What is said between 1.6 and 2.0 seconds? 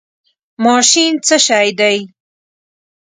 دی؟